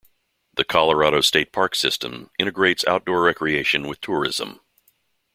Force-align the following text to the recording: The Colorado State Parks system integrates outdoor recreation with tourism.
The 0.55 0.63
Colorado 0.63 1.21
State 1.21 1.51
Parks 1.51 1.77
system 1.77 2.31
integrates 2.39 2.83
outdoor 2.87 3.21
recreation 3.21 3.87
with 3.87 4.01
tourism. 4.01 4.59